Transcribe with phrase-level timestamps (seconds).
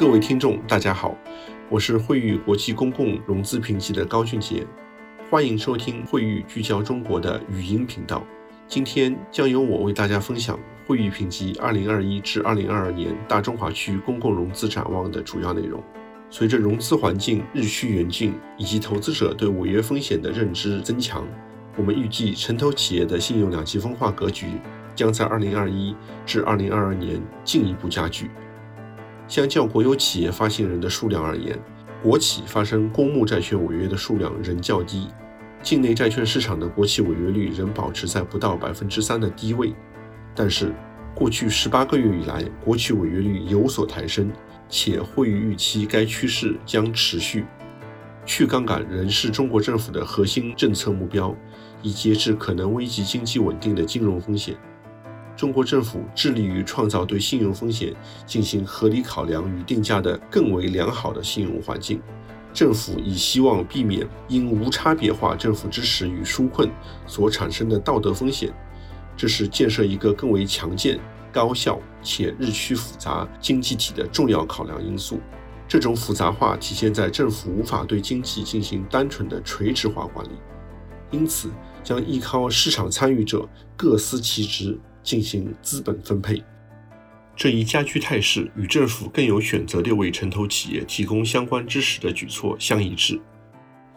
[0.00, 1.14] 各位听众，大家好，
[1.68, 4.66] 我是惠誉国际公共融资评级的高俊杰，
[5.28, 8.24] 欢迎收听惠誉聚焦中国的语音频道。
[8.66, 15.84] 今天将由我为大家分享惠誉评级2021至2022年大中华区公共融资展望的主要内容。
[16.30, 21.28] 随着融资环境日趋严峻，以及投资者对违约风险的认知增强，
[21.76, 24.46] 我们预计城投企业的信用两极分化格局
[24.94, 25.94] 将在2021
[26.24, 28.30] 至2022年进一步加剧。
[29.30, 31.56] 相较国有企业发行人的数量而言，
[32.02, 35.06] 国企发生公募债券违约的数量仍较低。
[35.62, 39.72] 境内债券市场的国企违约率仍保持在不到百分之三的低位。
[40.34, 40.74] 但是，
[41.14, 44.32] 过去十八个月以来，国企违约率有所抬升，
[44.68, 47.44] 且会预期该趋势将持续。
[48.26, 51.32] 去杠杆仍是中国政府的核心政策目标，
[51.82, 54.56] 以节制可能危及经济稳定的金融风险。
[55.40, 57.94] 中国政府致力于创造对信用风险
[58.26, 61.98] 进行合理考量与定价的更为良好的信用环境。
[62.52, 66.70] 政府以希望避免因无差别化政府支持与纾困
[67.06, 68.52] 所产生的道德风险，
[69.16, 71.00] 这是建设一个更为强健、
[71.32, 75.20] 高效且日趋复杂经济体的重要考量因素。
[75.66, 80.32] 这种复杂化体现在政府无法对经济进行单纯的垂直化管理，
[81.10, 81.48] 因此
[81.82, 84.78] 将依靠市场参与者各司其职。
[85.02, 86.42] 进行资本分配，
[87.34, 93.20] 这一加剧态势与政府更有选择地为城投企业提供相关支持的举措相一致。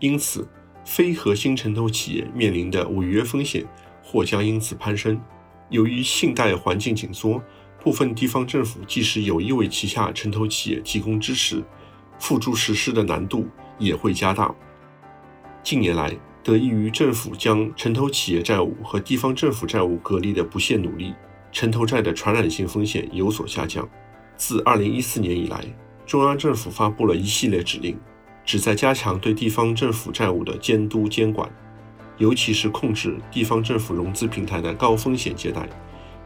[0.00, 0.48] 因此，
[0.84, 3.64] 非核心城投企业面临的违约风险
[4.02, 5.20] 或将因此攀升。
[5.70, 7.42] 由于信贷环境紧缩，
[7.82, 11.62] 部分地方政府即使有意为旗下城投企业提供支持，
[12.18, 13.46] 付诸实施的难度
[13.78, 14.54] 也会加大。
[15.62, 16.16] 近年来，
[16.48, 21.12] 得益于政府将城投企业债务和地方政府债务隔离的不懈努力，
[21.52, 23.86] 城投债的传染性风险有所下降。
[24.38, 25.62] 自2014年以来，
[26.06, 27.98] 中央政府发布了一系列指令，
[28.46, 31.46] 旨在加强对地方政府债务的监督监管，
[32.16, 35.68] 尤其是控制地方政府融资平台的高风险借贷，